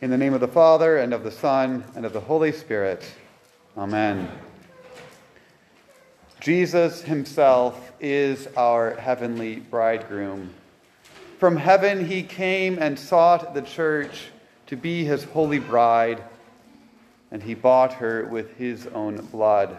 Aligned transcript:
In 0.00 0.10
the 0.10 0.16
name 0.16 0.32
of 0.32 0.38
the 0.40 0.46
Father, 0.46 0.98
and 0.98 1.12
of 1.12 1.24
the 1.24 1.32
Son, 1.32 1.82
and 1.96 2.06
of 2.06 2.12
the 2.12 2.20
Holy 2.20 2.52
Spirit. 2.52 3.04
Amen. 3.76 4.30
Jesus 6.38 7.02
himself 7.02 7.90
is 7.98 8.46
our 8.56 8.94
heavenly 8.94 9.56
bridegroom. 9.56 10.54
From 11.40 11.56
heaven 11.56 12.06
he 12.06 12.22
came 12.22 12.78
and 12.78 12.96
sought 12.96 13.54
the 13.54 13.62
church 13.62 14.28
to 14.68 14.76
be 14.76 15.02
his 15.02 15.24
holy 15.24 15.58
bride, 15.58 16.22
and 17.32 17.42
he 17.42 17.54
bought 17.54 17.94
her 17.94 18.24
with 18.26 18.56
his 18.56 18.86
own 18.86 19.16
blood. 19.16 19.76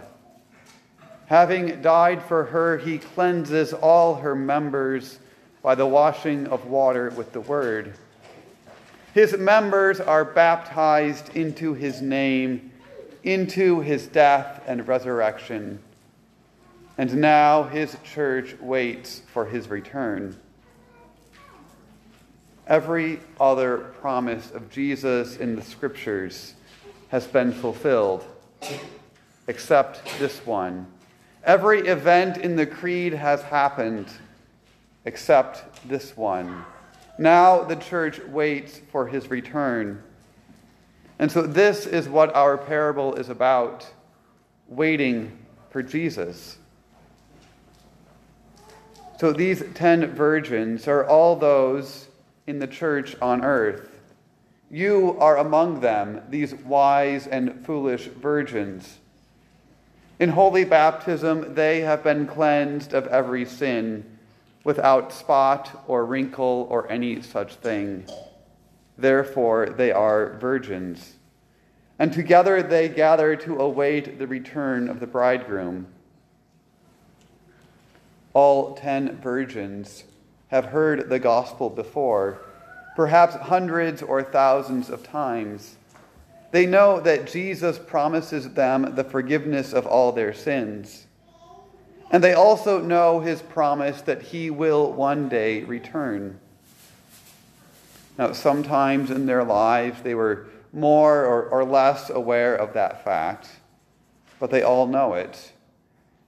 Having 1.28 1.82
died 1.82 2.22
for 2.24 2.44
her, 2.44 2.78
he 2.78 2.98
cleanses 2.98 3.72
all 3.72 4.16
her 4.16 4.36
members 4.36 5.18
by 5.62 5.76
the 5.76 5.88
washing 5.88 6.46
of 6.48 6.66
water 6.66 7.10
with 7.12 7.32
the 7.32 7.40
word. 7.40 7.94
His 9.20 9.38
members 9.38 10.00
are 10.00 10.24
baptized 10.24 11.36
into 11.36 11.74
his 11.74 12.02
name, 12.02 12.72
into 13.26 13.82
his 13.82 14.08
death 14.08 14.64
and 14.66 14.88
resurrection. 14.88 15.80
And 16.98 17.16
now 17.16 17.64
his 17.64 17.98
church 18.06 18.56
waits 18.62 19.22
for 19.34 19.46
his 19.46 19.68
return. 19.68 20.38
Every 22.66 23.20
other 23.42 23.94
promise 24.00 24.52
of 24.52 24.72
Jesus 24.72 25.36
in 25.36 25.58
the 25.58 25.64
scriptures 25.64 26.54
has 27.10 27.28
been 27.28 27.52
fulfilled, 27.52 28.26
except 29.50 30.02
this 30.18 30.46
one. 30.46 30.88
Every 31.44 31.82
event 31.82 32.38
in 32.38 32.56
the 32.56 32.66
creed 32.66 33.12
has 33.12 33.42
happened, 33.42 34.08
except 35.04 35.90
this 35.90 36.16
one. 36.16 36.64
Now 37.20 37.64
the 37.64 37.76
church 37.76 38.24
waits 38.24 38.80
for 38.94 39.06
his 39.06 39.30
return. 39.30 40.02
And 41.20 41.30
so, 41.30 41.42
this 41.42 41.86
is 41.86 42.08
what 42.08 42.34
our 42.34 42.58
parable 42.58 43.16
is 43.16 43.28
about 43.28 43.86
waiting 44.70 45.38
for 45.70 45.84
Jesus. 45.84 46.58
So, 49.20 49.34
these 49.34 49.62
ten 49.74 50.16
virgins 50.16 50.88
are 50.88 51.06
all 51.06 51.36
those 51.36 52.08
in 52.48 52.60
the 52.60 52.68
church 52.68 53.18
on 53.22 53.44
earth. 53.44 53.90
You 54.72 55.18
are 55.20 55.40
among 55.40 55.82
them, 55.82 56.22
these 56.30 56.56
wise 56.56 57.28
and 57.28 57.66
foolish 57.66 58.06
virgins. 58.06 58.98
In 60.20 60.30
holy 60.30 60.64
baptism, 60.64 61.54
they 61.54 61.82
have 61.82 62.02
been 62.02 62.28
cleansed 62.28 62.94
of 62.94 63.08
every 63.08 63.44
sin 63.44 64.19
without 64.64 65.14
spot 65.14 65.84
or 65.88 66.06
wrinkle 66.06 66.68
or 66.70 66.90
any 66.92 67.22
such 67.22 67.56
thing. 67.56 68.06
Therefore, 68.98 69.70
they 69.70 69.92
are 69.92 70.38
virgins. 70.40 71.16
And 71.98 72.14
together 72.14 72.62
they 72.62 72.90
gather 72.90 73.36
to 73.38 73.60
await 73.60 74.20
the 74.20 74.28
return 74.28 74.90
of 74.90 75.00
the 75.00 75.08
bridegroom. 75.08 75.88
All 78.34 78.76
ten 78.76 79.18
virgins 79.18 80.04
have 80.48 80.66
heard 80.66 81.10
the 81.10 81.20
gospel 81.20 81.70
before, 81.70 82.42
perhaps 82.96 83.36
hundreds 83.36 84.02
or 84.02 84.24
thousands 84.24 84.90
of 84.90 85.04
times. 85.04 85.76
They 86.52 86.66
know 86.66 87.00
that 87.02 87.28
Jesus 87.28 87.78
promises 87.78 88.54
them 88.54 88.96
the 88.96 89.04
forgiveness 89.04 89.74
of 89.74 89.86
all 89.86 90.12
their 90.12 90.34
sins. 90.34 91.06
And 92.12 92.24
they 92.24 92.34
also 92.34 92.82
know 92.82 93.20
his 93.20 93.42
promise 93.42 94.02
that 94.02 94.22
he 94.22 94.50
will 94.50 94.92
one 94.92 95.30
day 95.30 95.64
return. 95.64 96.40
Now, 98.18 98.32
sometimes 98.34 99.12
in 99.12 99.28
their 99.28 99.44
lives 99.44 100.02
they 100.02 100.16
were 100.16 100.48
more 100.74 101.24
or, 101.24 101.44
or 101.44 101.64
less 101.64 102.10
aware 102.10 102.56
of 102.56 102.74
that 102.74 103.04
fact, 103.04 103.50
but 104.40 104.52
they 104.52 104.64
all 104.64 104.88
know 104.88 105.14
it. 105.14 105.52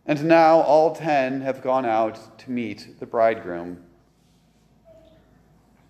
And 0.05 0.23
now 0.25 0.61
all 0.61 0.95
ten 0.95 1.41
have 1.41 1.61
gone 1.61 1.85
out 1.85 2.37
to 2.39 2.51
meet 2.51 2.99
the 2.99 3.05
bridegroom. 3.05 3.83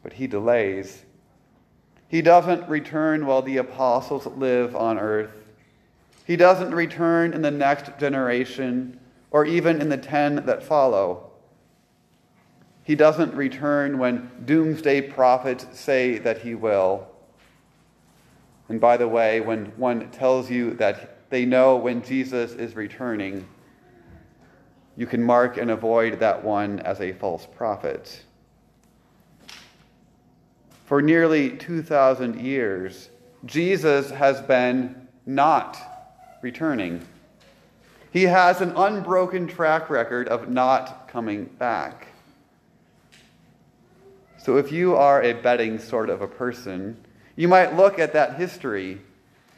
But 0.04 0.14
he 0.14 0.28
delays. 0.28 1.04
He 2.08 2.22
doesn't 2.22 2.68
return 2.68 3.26
while 3.26 3.42
the 3.42 3.58
apostles 3.58 4.26
live 4.26 4.76
on 4.76 5.00
earth. 5.00 5.32
He 6.26 6.36
doesn't 6.36 6.74
return 6.74 7.34
in 7.34 7.42
the 7.42 7.52
next 7.52 7.98
generation 8.00 9.00
or 9.32 9.46
even 9.46 9.82
in 9.82 9.90
the 9.90 9.98
ten 9.98 10.46
that 10.46 10.62
follow. 10.62 11.32
He 12.84 12.96
doesn't 12.96 13.34
return 13.34 13.98
when 13.98 14.30
doomsday 14.46 15.02
prophets 15.02 15.68
say 15.72 16.18
that 16.20 16.40
he 16.40 16.56
will. 16.56 17.08
And 18.70 18.80
by 18.80 18.98
the 18.98 19.08
way, 19.08 19.40
when 19.42 19.68
one 19.78 20.10
tells 20.12 20.50
you 20.50 20.74
that 20.76 21.30
they 21.30 21.46
know 21.46 21.78
when 21.78 22.04
Jesus 22.04 22.54
is 22.54 22.76
returning, 22.76 23.48
you 24.98 25.06
can 25.06 25.24
mark 25.24 25.58
and 25.58 25.72
avoid 25.72 26.20
that 26.20 26.44
one 26.44 26.80
as 26.82 27.00
a 27.00 27.14
false 27.14 27.46
prophet. 27.46 28.24
For 30.86 31.02
nearly 31.02 31.56
2,000 31.56 32.42
years, 32.42 33.10
Jesus 33.46 34.12
has 34.12 34.42
been 34.42 35.08
not 35.26 35.78
returning. 36.42 37.08
He 38.12 38.24
has 38.24 38.60
an 38.60 38.74
unbroken 38.76 39.48
track 39.48 39.90
record 39.90 40.28
of 40.28 40.50
not 40.50 41.08
coming 41.08 41.46
back. 41.46 42.08
So 44.38 44.58
if 44.58 44.72
you 44.72 44.96
are 44.96 45.22
a 45.22 45.34
betting 45.34 45.80
sort 45.80 46.10
of 46.10 46.22
a 46.22 46.28
person, 46.28 46.98
you 47.36 47.48
might 47.48 47.76
look 47.76 48.00
at 48.00 48.14
that 48.14 48.36
history. 48.36 49.00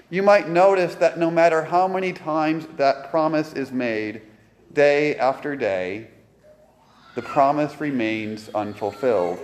You 0.09 0.22
might 0.22 0.50
notice 0.50 0.96
that 0.96 1.18
no 1.18 1.31
matter 1.31 1.64
how 1.64 1.88
many 1.88 2.14
times 2.14 2.68
that 2.78 3.09
promise 3.09 3.53
is 3.53 3.72
made, 3.72 4.22
day 4.74 5.16
after 5.16 5.56
day, 5.56 6.09
the 7.16 7.22
promise 7.22 7.80
remains 7.80 8.50
unfulfilled. 8.53 9.40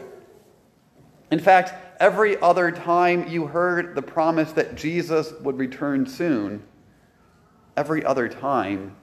In 1.32 1.40
fact, 1.40 1.74
every 2.00 2.40
other 2.42 2.72
time 2.72 3.28
you 3.28 3.48
heard 3.48 3.96
the 3.96 4.02
promise 4.02 4.52
that 4.54 4.76
Jesus 4.76 5.34
would 5.42 5.58
return 5.58 6.06
soon, 6.06 6.64
every 7.80 8.04
other 8.04 8.28
time, 8.28 8.94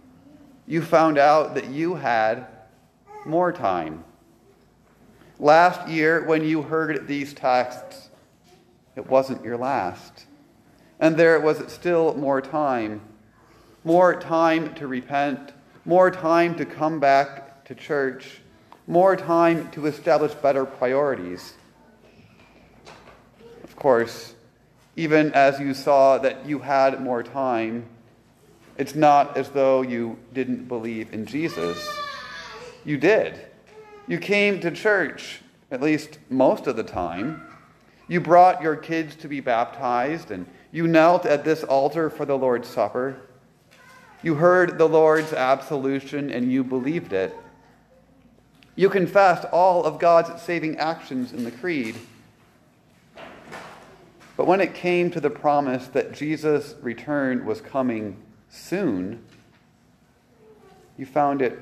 you 0.66 0.82
found 0.82 1.16
out 1.16 1.54
that 1.54 1.68
you 1.68 1.94
had 1.94 2.46
more 3.24 3.50
time. 3.50 4.04
Last 5.38 5.88
year, 5.88 6.22
when 6.26 6.44
you 6.44 6.60
heard 6.60 7.08
these 7.08 7.32
texts, 7.32 8.10
it 8.94 9.06
wasn't 9.06 9.42
your 9.42 9.56
last. 9.56 10.26
And 11.00 11.16
there 11.16 11.40
was 11.40 11.72
still 11.72 12.12
more 12.16 12.42
time. 12.42 13.00
More 13.82 14.14
time 14.14 14.74
to 14.74 14.86
repent, 14.86 15.54
more 15.86 16.10
time 16.10 16.54
to 16.56 16.66
come 16.66 17.00
back 17.00 17.64
to 17.64 17.74
church, 17.74 18.40
more 18.86 19.16
time 19.16 19.70
to 19.70 19.86
establish 19.86 20.32
better 20.34 20.66
priorities. 20.66 21.54
Of 23.64 23.74
course, 23.74 24.34
even 24.96 25.32
as 25.32 25.58
you 25.60 25.72
saw 25.72 26.18
that 26.18 26.44
you 26.44 26.58
had 26.58 27.00
more 27.00 27.22
time, 27.22 27.86
it's 28.78 28.94
not 28.94 29.36
as 29.36 29.48
though 29.50 29.82
you 29.82 30.18
didn't 30.32 30.68
believe 30.68 31.12
in 31.12 31.26
Jesus. 31.26 31.78
You 32.84 32.98
did. 32.98 33.40
You 34.06 34.18
came 34.18 34.60
to 34.60 34.70
church, 34.70 35.40
at 35.70 35.82
least 35.82 36.18
most 36.30 36.66
of 36.66 36.76
the 36.76 36.84
time. 36.84 37.42
You 38.08 38.20
brought 38.20 38.62
your 38.62 38.76
kids 38.76 39.16
to 39.16 39.28
be 39.28 39.40
baptized, 39.40 40.30
and 40.30 40.46
you 40.70 40.86
knelt 40.86 41.26
at 41.26 41.44
this 41.44 41.64
altar 41.64 42.10
for 42.10 42.24
the 42.24 42.38
Lord's 42.38 42.68
Supper. 42.68 43.16
You 44.22 44.34
heard 44.34 44.78
the 44.78 44.88
Lord's 44.88 45.32
absolution, 45.32 46.30
and 46.30 46.52
you 46.52 46.62
believed 46.62 47.12
it. 47.12 47.34
You 48.76 48.90
confessed 48.90 49.46
all 49.46 49.84
of 49.84 49.98
God's 49.98 50.42
saving 50.42 50.76
actions 50.78 51.32
in 51.32 51.44
the 51.44 51.50
Creed. 51.50 51.96
But 54.36 54.46
when 54.46 54.60
it 54.60 54.74
came 54.74 55.10
to 55.12 55.20
the 55.20 55.30
promise 55.30 55.88
that 55.88 56.12
Jesus' 56.12 56.74
return 56.82 57.46
was 57.46 57.62
coming 57.62 58.22
soon, 58.56 59.22
you 60.96 61.06
found 61.06 61.42
it 61.42 61.58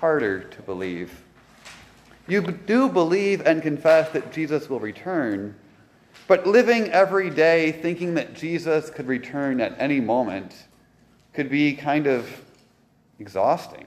harder 0.00 0.40
to 0.40 0.62
believe. 0.62 1.22
You 2.26 2.42
do 2.42 2.88
believe 2.88 3.40
and 3.46 3.62
confess 3.62 4.10
that 4.10 4.32
Jesus 4.32 4.68
will 4.68 4.80
return, 4.80 5.56
but 6.26 6.46
living 6.46 6.90
every 6.90 7.30
day 7.30 7.72
thinking 7.72 8.14
that 8.14 8.34
Jesus 8.34 8.90
could 8.90 9.06
return 9.06 9.60
at 9.60 9.74
any 9.78 10.00
moment 10.00 10.54
could 11.32 11.48
be 11.48 11.74
kind 11.74 12.06
of 12.06 12.42
exhausting. 13.18 13.86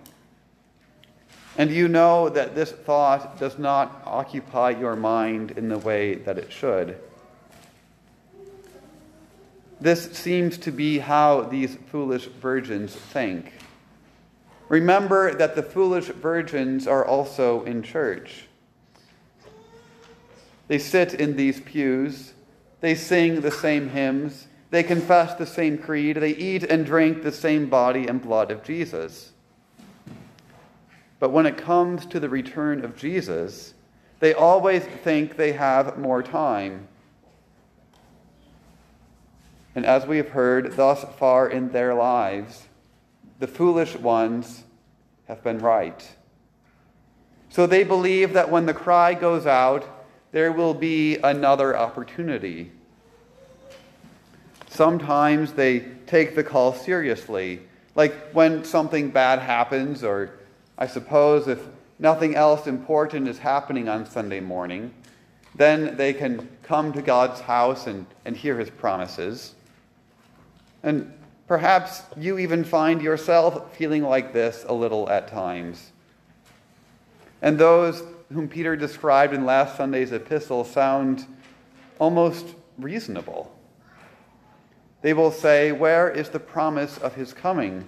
And 1.58 1.70
you 1.70 1.88
know 1.88 2.30
that 2.30 2.56
this 2.56 2.72
thought 2.72 3.38
does 3.40 3.60
not 3.60 4.02
occupy 4.06 4.72
your 4.72 4.96
mind 4.96 5.52
in 5.52 5.70
the 5.70 5.78
way 5.78 6.16
that 6.16 6.38
it 6.38 6.52
should. 6.52 6.98
This 9.82 10.12
seems 10.12 10.60
to 10.60 10.72
be 10.72 11.00
how 11.00 11.42
these 11.42 11.76
foolish 11.88 12.26
virgins 12.26 12.96
think. 12.96 13.52
Remember 14.70 15.34
that 15.34 15.56
the 15.56 15.64
foolish 15.64 16.06
virgins 16.06 16.86
are 16.86 17.04
also 17.04 17.64
in 17.64 17.82
church. 17.82 18.46
They 20.68 20.78
sit 20.78 21.16
in 21.16 21.36
these 21.36 21.60
pews, 21.60 22.34
They 22.80 22.96
sing 22.96 23.42
the 23.42 23.52
same 23.52 23.90
hymns. 23.90 24.48
They 24.70 24.84
confess 24.84 25.36
the 25.36 25.46
same 25.46 25.78
creed. 25.78 26.18
They 26.18 26.36
eat 26.36 26.64
and 26.64 26.86
drink 26.86 27.24
the 27.24 27.32
same 27.32 27.68
body 27.68 28.08
and 28.08 28.22
blood 28.22 28.52
of 28.52 28.64
Jesus. 28.64 29.34
But 31.20 31.32
when 31.32 31.46
it 31.46 31.58
comes 31.58 32.06
to 32.08 32.20
the 32.20 32.30
return 32.30 32.86
of 32.86 32.96
Jesus, 32.96 33.74
they 34.20 34.34
always 34.34 34.84
think 34.84 35.36
they 35.36 35.52
have 35.52 35.98
more 35.98 36.24
time. 36.24 36.88
And 39.76 39.86
as 39.86 40.06
we 40.06 40.18
have 40.18 40.30
heard 40.30 40.76
thus 40.76 41.06
far 41.18 41.50
in 41.50 41.72
their 41.72 41.94
lives, 41.94 42.68
the 43.40 43.48
foolish 43.48 43.96
ones 43.96 44.64
have 45.28 45.44
been 45.44 45.60
right. 45.60 46.08
So 47.50 47.66
they 47.66 47.84
believe 47.84 48.34
that 48.34 48.50
when 48.50 48.66
the 48.66 48.74
cry 48.74 49.14
goes 49.14 49.46
out, 49.46 49.86
there 50.32 50.52
will 50.52 50.74
be 50.74 51.18
another 51.18 51.78
opportunity. 51.78 52.72
Sometimes 54.70 55.54
they 55.54 55.82
take 56.08 56.36
the 56.36 56.44
call 56.44 56.74
seriously, 56.74 57.62
like 57.96 58.14
when 58.32 58.64
something 58.64 59.10
bad 59.10 59.40
happens, 59.40 60.04
or 60.04 60.40
I 60.78 60.88
suppose 60.88 61.48
if 61.48 61.60
nothing 62.00 62.36
else 62.36 62.68
important 62.68 63.28
is 63.28 63.38
happening 63.38 63.90
on 63.90 64.06
Sunday 64.06 64.40
morning, 64.40 64.94
then 65.56 65.98
they 65.98 66.14
can 66.14 66.48
come 66.64 66.94
to 66.94 67.02
God's 67.02 67.42
house 67.42 67.88
and, 67.88 68.06
and 68.24 68.36
hear 68.36 68.58
his 68.58 68.70
promises. 68.70 69.56
And 70.84 71.14
perhaps 71.48 72.04
you 72.18 72.40
even 72.40 72.64
find 72.64 73.02
yourself 73.02 73.76
feeling 73.76 74.04
like 74.04 74.34
this 74.34 74.66
a 74.68 74.74
little 74.74 75.10
at 75.10 75.28
times. 75.28 75.92
And 77.42 77.58
those 77.58 78.04
whom 78.34 78.48
Peter 78.48 78.76
described 78.76 79.34
in 79.34 79.46
last 79.46 79.78
Sunday's 79.78 80.12
epistle 80.12 80.64
sound 80.64 81.26
almost 82.00 82.46
reasonable. 82.78 83.56
They 85.02 85.14
will 85.14 85.32
say, 85.32 85.72
Where 85.72 86.10
is 86.10 86.30
the 86.30 86.40
promise 86.40 86.98
of 86.98 87.16
his 87.16 87.34
coming? 87.34 87.88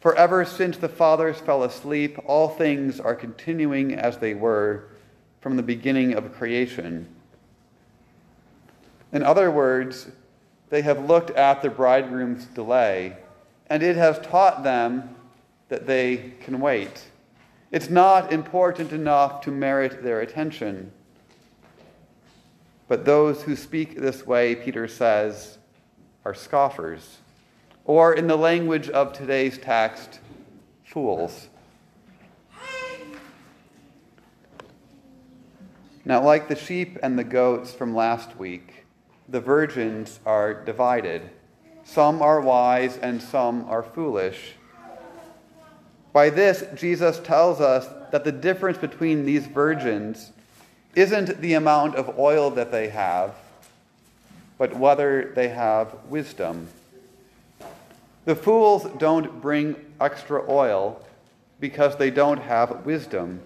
For 0.00 0.14
ever 0.14 0.44
since 0.44 0.76
the 0.76 0.88
fathers 0.88 1.38
fell 1.38 1.64
asleep, 1.64 2.18
all 2.26 2.48
things 2.48 3.00
are 3.00 3.14
continuing 3.14 3.94
as 3.94 4.18
they 4.18 4.34
were 4.34 4.88
from 5.40 5.56
the 5.56 5.62
beginning 5.62 6.14
of 6.14 6.34
creation. 6.34 7.08
In 9.12 9.22
other 9.22 9.50
words, 9.50 10.08
they 10.68 10.82
have 10.82 11.06
looked 11.06 11.30
at 11.30 11.62
the 11.62 11.70
bridegroom's 11.70 12.46
delay, 12.46 13.16
and 13.68 13.82
it 13.82 13.96
has 13.96 14.18
taught 14.18 14.62
them 14.62 15.14
that 15.68 15.86
they 15.86 16.32
can 16.40 16.60
wait. 16.60 17.04
It's 17.70 17.90
not 17.90 18.32
important 18.32 18.92
enough 18.92 19.40
to 19.42 19.50
merit 19.50 20.02
their 20.02 20.20
attention. 20.20 20.92
But 22.88 23.04
those 23.04 23.42
who 23.42 23.56
speak 23.56 23.96
this 23.96 24.26
way, 24.26 24.54
Peter 24.54 24.86
says, 24.86 25.58
are 26.24 26.34
scoffers. 26.34 27.18
Or, 27.84 28.12
in 28.14 28.26
the 28.26 28.36
language 28.36 28.88
of 28.88 29.12
today's 29.12 29.58
text, 29.58 30.20
fools. 30.84 31.48
Now, 36.04 36.22
like 36.22 36.48
the 36.48 36.56
sheep 36.56 36.98
and 37.02 37.18
the 37.18 37.24
goats 37.24 37.72
from 37.72 37.94
last 37.94 38.36
week, 38.36 38.85
the 39.28 39.40
virgins 39.40 40.20
are 40.24 40.54
divided. 40.54 41.30
Some 41.84 42.22
are 42.22 42.40
wise 42.40 42.96
and 42.96 43.20
some 43.20 43.64
are 43.68 43.82
foolish. 43.82 44.54
By 46.12 46.30
this, 46.30 46.64
Jesus 46.74 47.18
tells 47.20 47.60
us 47.60 47.88
that 48.10 48.24
the 48.24 48.32
difference 48.32 48.78
between 48.78 49.24
these 49.24 49.46
virgins 49.46 50.32
isn't 50.94 51.40
the 51.40 51.54
amount 51.54 51.94
of 51.96 52.18
oil 52.18 52.50
that 52.52 52.72
they 52.72 52.88
have, 52.88 53.34
but 54.56 54.74
whether 54.76 55.32
they 55.34 55.48
have 55.48 55.94
wisdom. 56.08 56.68
The 58.24 58.34
fools 58.34 58.86
don't 58.98 59.40
bring 59.40 59.76
extra 60.00 60.42
oil 60.50 61.00
because 61.60 61.96
they 61.96 62.10
don't 62.10 62.40
have 62.40 62.86
wisdom. 62.86 63.40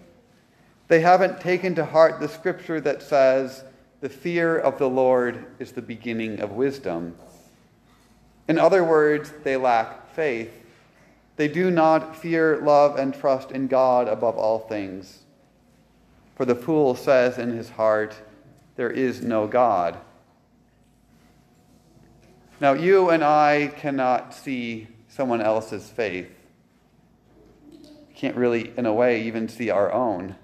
They 0.88 1.00
haven't 1.00 1.40
taken 1.40 1.74
to 1.74 1.84
heart 1.84 2.20
the 2.20 2.28
scripture 2.28 2.80
that 2.80 3.02
says, 3.02 3.64
the 4.00 4.08
fear 4.08 4.58
of 4.58 4.78
the 4.78 4.88
Lord 4.88 5.44
is 5.58 5.72
the 5.72 5.82
beginning 5.82 6.40
of 6.40 6.52
wisdom. 6.52 7.16
In 8.48 8.58
other 8.58 8.82
words, 8.82 9.32
they 9.44 9.56
lack 9.56 10.12
faith. 10.14 10.50
They 11.36 11.48
do 11.48 11.70
not 11.70 12.16
fear, 12.16 12.58
love, 12.58 12.96
and 12.98 13.14
trust 13.14 13.50
in 13.50 13.66
God 13.66 14.08
above 14.08 14.36
all 14.36 14.58
things. 14.58 15.20
For 16.34 16.44
the 16.44 16.54
fool 16.54 16.94
says 16.94 17.38
in 17.38 17.50
his 17.50 17.70
heart, 17.70 18.14
There 18.76 18.90
is 18.90 19.22
no 19.22 19.46
God. 19.46 19.98
Now, 22.60 22.72
you 22.72 23.10
and 23.10 23.22
I 23.22 23.72
cannot 23.76 24.34
see 24.34 24.88
someone 25.08 25.40
else's 25.40 25.88
faith. 25.88 26.30
Can't 28.14 28.36
really, 28.36 28.72
in 28.76 28.84
a 28.84 28.92
way, 28.92 29.22
even 29.22 29.48
see 29.48 29.70
our 29.70 29.92
own. 29.92 30.36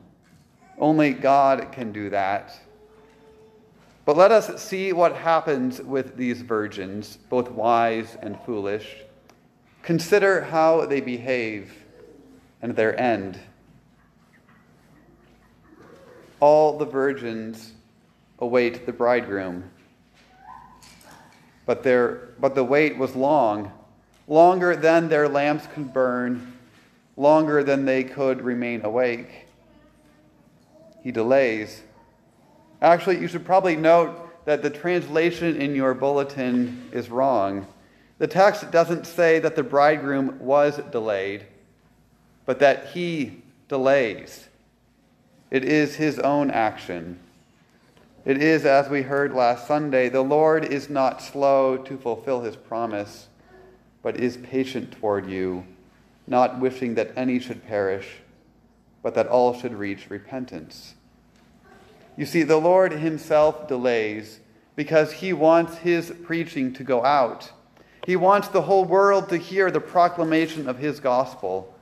Only 0.78 1.12
God 1.12 1.72
can 1.72 1.92
do 1.92 2.10
that. 2.10 2.58
But 4.06 4.16
let 4.16 4.30
us 4.30 4.62
see 4.62 4.92
what 4.92 5.16
happens 5.16 5.82
with 5.82 6.16
these 6.16 6.40
virgins, 6.40 7.18
both 7.28 7.50
wise 7.50 8.16
and 8.22 8.38
foolish. 8.46 8.98
Consider 9.82 10.42
how 10.42 10.86
they 10.86 11.00
behave 11.00 11.72
and 12.62 12.76
their 12.76 12.98
end. 12.98 13.36
All 16.38 16.78
the 16.78 16.84
virgins 16.84 17.72
await 18.38 18.86
the 18.86 18.92
bridegroom. 18.92 19.64
But, 21.66 21.82
their, 21.82 22.28
but 22.38 22.54
the 22.54 22.62
wait 22.62 22.96
was 22.96 23.16
long, 23.16 23.72
longer 24.28 24.76
than 24.76 25.08
their 25.08 25.28
lamps 25.28 25.66
could 25.74 25.92
burn, 25.92 26.56
longer 27.16 27.64
than 27.64 27.84
they 27.84 28.04
could 28.04 28.40
remain 28.40 28.84
awake. 28.84 29.48
He 31.02 31.10
delays 31.10 31.82
Actually, 32.82 33.18
you 33.18 33.28
should 33.28 33.44
probably 33.44 33.76
note 33.76 34.44
that 34.44 34.62
the 34.62 34.70
translation 34.70 35.60
in 35.60 35.74
your 35.74 35.94
bulletin 35.94 36.88
is 36.92 37.10
wrong. 37.10 37.66
The 38.18 38.26
text 38.26 38.70
doesn't 38.70 39.06
say 39.06 39.38
that 39.40 39.56
the 39.56 39.62
bridegroom 39.62 40.38
was 40.38 40.78
delayed, 40.90 41.46
but 42.44 42.58
that 42.60 42.88
he 42.88 43.42
delays. 43.68 44.48
It 45.50 45.64
is 45.64 45.96
his 45.96 46.18
own 46.18 46.50
action. 46.50 47.18
It 48.24 48.42
is, 48.42 48.64
as 48.64 48.88
we 48.88 49.02
heard 49.02 49.32
last 49.32 49.68
Sunday, 49.68 50.08
the 50.08 50.22
Lord 50.22 50.64
is 50.64 50.90
not 50.90 51.22
slow 51.22 51.76
to 51.76 51.96
fulfill 51.96 52.40
his 52.42 52.56
promise, 52.56 53.28
but 54.02 54.18
is 54.18 54.36
patient 54.36 54.90
toward 54.92 55.30
you, 55.30 55.64
not 56.26 56.58
wishing 56.58 56.96
that 56.96 57.12
any 57.16 57.38
should 57.38 57.64
perish, 57.64 58.16
but 59.02 59.14
that 59.14 59.28
all 59.28 59.54
should 59.54 59.74
reach 59.74 60.10
repentance. 60.10 60.95
You 62.16 62.26
see, 62.26 62.42
the 62.42 62.56
Lord 62.56 62.92
himself 62.92 63.68
delays 63.68 64.40
because 64.74 65.12
he 65.12 65.32
wants 65.32 65.76
his 65.78 66.12
preaching 66.24 66.72
to 66.74 66.84
go 66.84 67.04
out. 67.04 67.50
He 68.06 68.16
wants 68.16 68.48
the 68.48 68.62
whole 68.62 68.84
world 68.84 69.28
to 69.30 69.36
hear 69.36 69.70
the 69.70 69.80
proclamation 69.80 70.68
of 70.68 70.78
his 70.78 71.00
gospel 71.00 71.74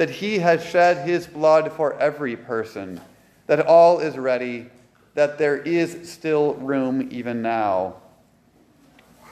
that 0.00 0.08
he 0.08 0.38
has 0.38 0.64
shed 0.64 1.06
his 1.06 1.26
blood 1.26 1.70
for 1.72 1.92
every 2.00 2.34
person, 2.34 2.98
that 3.46 3.66
all 3.66 4.00
is 4.00 4.16
ready, 4.16 4.66
that 5.12 5.36
there 5.36 5.58
is 5.58 6.10
still 6.10 6.54
room 6.54 7.06
even 7.10 7.42
now. 7.42 7.96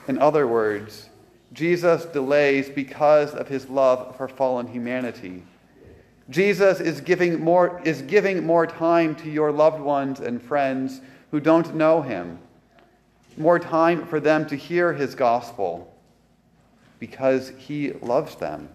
In 0.09 0.19
other 0.19 0.47
words, 0.47 1.09
Jesus 1.55 2.05
delays 2.05 2.69
because 2.69 3.35
of 3.35 3.49
his 3.49 3.71
love 3.71 4.15
for 4.19 4.29
fallen 4.29 4.67
humanity. 4.67 5.43
Jesus 6.31 6.81
is 6.81 7.01
giving 7.01 7.41
more, 7.41 7.81
is 7.85 8.03
giving 8.03 8.45
more 8.45 8.67
time 8.67 9.15
to 9.17 9.31
your 9.31 9.51
loved 9.51 9.81
ones 9.81 10.21
and 10.21 10.43
friends 10.43 11.01
who 11.31 11.41
don't 11.41 11.75
know 11.75 12.03
him, 12.03 12.39
more 13.37 13.59
time 13.59 14.07
for 14.07 14.21
them 14.21 14.47
to 14.47 14.57
hear 14.57 14.93
his 14.93 15.15
gospel 15.15 15.95
because 16.99 17.51
he 17.59 17.93
loves 17.93 18.35
them. 18.37 18.69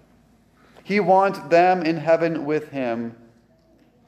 He 0.83 1.00
wants 1.00 1.39
them 1.39 1.83
in 1.83 1.98
heaven 1.98 2.45
with 2.45 2.69
him, 2.69 3.15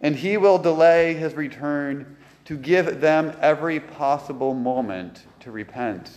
and 0.02 0.16
he 0.16 0.38
will 0.38 0.58
delay 0.58 1.14
his 1.14 1.34
return 1.34 2.18
to 2.46 2.58
give 2.58 3.02
them 3.02 3.36
every 3.42 3.80
possible 3.80 4.54
moment 4.54 5.26
to 5.40 5.52
repent. 5.52 6.12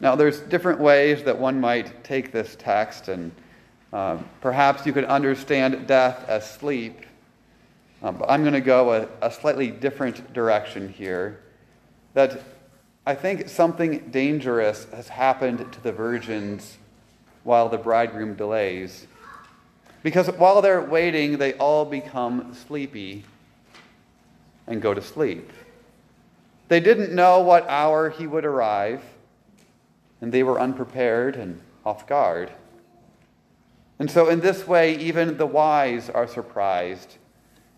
Now, 0.00 0.14
there's 0.14 0.40
different 0.40 0.78
ways 0.78 1.22
that 1.24 1.38
one 1.38 1.60
might 1.60 2.04
take 2.04 2.30
this 2.30 2.56
text, 2.56 3.08
and 3.08 3.32
uh, 3.92 4.18
perhaps 4.40 4.84
you 4.84 4.92
could 4.92 5.04
understand 5.04 5.86
death 5.86 6.28
as 6.28 6.48
sleep. 6.48 7.06
Um, 8.02 8.16
but 8.18 8.30
I'm 8.30 8.42
going 8.42 8.52
to 8.52 8.60
go 8.60 8.92
a, 8.92 9.08
a 9.22 9.30
slightly 9.30 9.70
different 9.70 10.32
direction 10.34 10.88
here. 10.92 11.40
That 12.12 12.42
I 13.06 13.14
think 13.14 13.48
something 13.48 14.10
dangerous 14.10 14.86
has 14.92 15.08
happened 15.08 15.72
to 15.72 15.82
the 15.82 15.92
virgins 15.92 16.76
while 17.44 17.68
the 17.68 17.78
bridegroom 17.78 18.34
delays. 18.34 19.06
Because 20.02 20.28
while 20.28 20.60
they're 20.60 20.82
waiting, 20.82 21.38
they 21.38 21.54
all 21.54 21.84
become 21.84 22.52
sleepy. 22.52 23.24
and 24.66 24.82
go 24.82 24.92
to 24.92 25.00
sleep. 25.02 25.52
They 26.68 26.80
didn't 26.80 27.14
know 27.14 27.40
what 27.40 27.68
hour 27.68 28.10
he 28.10 28.26
would 28.26 28.44
arrive, 28.44 29.00
and 30.20 30.32
they 30.32 30.42
were 30.42 30.60
unprepared 30.60 31.36
and 31.36 31.60
off 31.84 32.06
guard. 32.06 32.50
And 33.98 34.10
so, 34.10 34.28
in 34.28 34.40
this 34.40 34.66
way, 34.66 34.96
even 34.98 35.36
the 35.36 35.46
wise 35.46 36.10
are 36.10 36.26
surprised. 36.26 37.16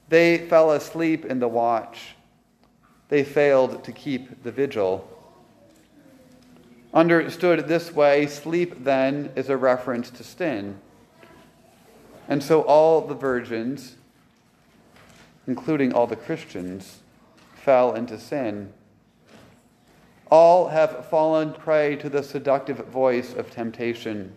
They 0.08 0.38
fell 0.48 0.72
asleep 0.72 1.24
in 1.24 1.38
the 1.38 1.48
watch, 1.48 2.14
they 3.08 3.24
failed 3.24 3.84
to 3.84 3.92
keep 3.92 4.42
the 4.42 4.52
vigil. 4.52 5.08
Understood 6.94 7.68
this 7.68 7.92
way, 7.92 8.26
sleep 8.26 8.82
then 8.82 9.30
is 9.36 9.50
a 9.50 9.56
reference 9.56 10.10
to 10.10 10.24
sin. 10.24 10.80
And 12.26 12.42
so, 12.42 12.62
all 12.62 13.02
the 13.02 13.14
virgins, 13.14 13.96
including 15.46 15.92
all 15.92 16.06
the 16.06 16.16
Christians, 16.16 17.00
fell 17.54 17.94
into 17.94 18.18
sin. 18.18 18.72
All 20.30 20.68
have 20.68 21.06
fallen 21.06 21.52
prey 21.52 21.96
to 21.96 22.08
the 22.10 22.22
seductive 22.22 22.78
voice 22.88 23.34
of 23.34 23.50
temptation. 23.50 24.34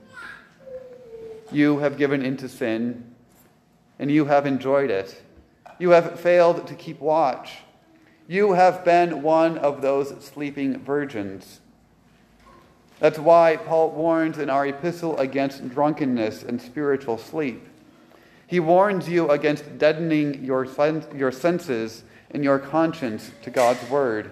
You 1.52 1.80
have 1.80 1.98
given 1.98 2.24
into 2.24 2.48
sin, 2.48 3.14
and 4.00 4.10
you 4.10 4.26
have 4.26 4.46
enjoyed 4.46 4.90
it. 4.90 5.22
You 5.80 5.90
have 5.90 6.20
failed 6.20 6.66
to 6.68 6.76
keep 6.76 7.00
watch. 7.02 7.58
You 8.28 8.54
have 8.54 8.86
been 8.86 9.22
one 9.22 9.58
of 9.58 9.82
those 9.82 10.24
sleeping 10.24 10.80
virgins. 10.80 11.60
That's 13.00 13.20
why 13.20 13.58
Paul 13.58 13.90
warns 13.92 14.38
in 14.38 14.50
our 14.50 14.66
epistle 14.68 15.18
against 15.18 15.68
drunkenness 15.68 16.44
and 16.44 16.62
spiritual 16.62 17.18
sleep. 17.18 17.68
He 18.48 18.60
warns 18.60 19.10
you 19.10 19.30
against 19.30 19.78
deadening 19.78 20.46
your, 20.46 20.68
your 21.16 21.32
senses 21.32 22.04
and 22.30 22.44
your 22.44 22.60
conscience 22.60 23.32
to 23.42 23.50
God's 23.50 23.90
word. 23.90 24.32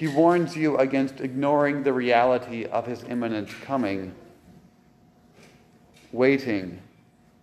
He 0.00 0.08
warns 0.08 0.56
you 0.56 0.78
against 0.78 1.20
ignoring 1.20 1.82
the 1.82 1.92
reality 1.92 2.64
of 2.64 2.86
his 2.86 3.04
imminent 3.04 3.50
coming. 3.60 4.14
Waiting 6.10 6.80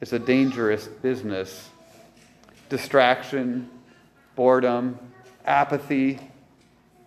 is 0.01 0.11
a 0.11 0.17
dangerous 0.17 0.87
business. 0.87 1.69
Distraction, 2.67 3.69
boredom, 4.35 4.97
apathy, 5.45 6.19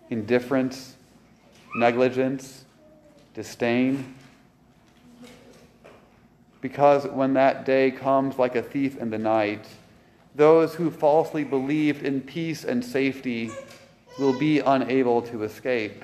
indifference, 0.09 0.95
negligence, 1.75 2.63
disdain. 3.33 4.15
Because 6.61 7.05
when 7.07 7.33
that 7.33 7.65
day 7.65 7.91
comes 7.91 8.39
like 8.39 8.55
a 8.55 8.63
thief 8.63 8.95
in 8.95 9.09
the 9.09 9.19
night, 9.19 9.67
those 10.33 10.75
who 10.75 10.89
falsely 10.89 11.43
believed 11.43 12.03
in 12.03 12.21
peace 12.21 12.63
and 12.63 12.85
safety 12.85 13.51
will 14.19 14.37
be 14.37 14.59
unable 14.59 15.21
to 15.23 15.43
escape. 15.43 16.03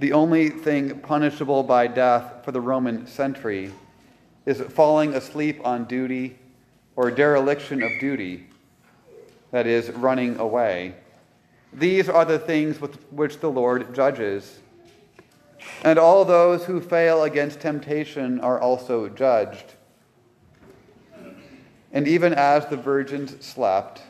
The 0.00 0.12
only 0.12 0.50
thing 0.50 0.98
punishable 1.00 1.62
by 1.62 1.86
death 1.86 2.44
for 2.44 2.50
the 2.50 2.60
Roman 2.60 3.06
sentry 3.06 3.72
is 4.46 4.60
falling 4.60 5.14
asleep 5.14 5.60
on 5.64 5.84
duty 5.84 6.36
or 6.96 7.10
dereliction 7.10 7.82
of 7.82 7.90
duty, 8.00 8.46
that 9.52 9.66
is, 9.66 9.90
running 9.90 10.38
away. 10.38 10.94
These 11.72 12.08
are 12.08 12.24
the 12.24 12.38
things 12.38 12.80
with 12.80 12.96
which 13.12 13.38
the 13.38 13.50
Lord 13.50 13.94
judges. 13.94 14.58
And 15.84 15.98
all 15.98 16.24
those 16.24 16.64
who 16.64 16.80
fail 16.80 17.22
against 17.22 17.60
temptation 17.60 18.40
are 18.40 18.60
also 18.60 19.08
judged. 19.08 19.74
And 21.92 22.08
even 22.08 22.32
as 22.32 22.66
the 22.66 22.76
virgins 22.76 23.44
slept, 23.44 24.02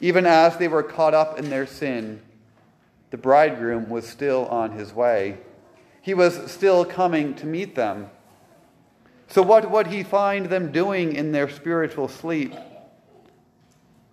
even 0.00 0.26
as 0.26 0.56
they 0.56 0.68
were 0.68 0.82
caught 0.82 1.14
up 1.14 1.38
in 1.38 1.50
their 1.50 1.66
sin, 1.66 2.22
the 3.10 3.16
bridegroom 3.16 3.88
was 3.88 4.06
still 4.06 4.46
on 4.46 4.72
his 4.72 4.92
way. 4.92 5.38
He 6.00 6.14
was 6.14 6.50
still 6.50 6.84
coming 6.84 7.34
to 7.36 7.46
meet 7.46 7.74
them. 7.74 8.10
So, 9.28 9.42
what 9.42 9.70
would 9.70 9.88
he 9.88 10.02
find 10.02 10.46
them 10.46 10.70
doing 10.70 11.14
in 11.14 11.32
their 11.32 11.48
spiritual 11.48 12.08
sleep? 12.08 12.54